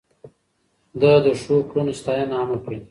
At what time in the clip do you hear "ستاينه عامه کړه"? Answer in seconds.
1.99-2.77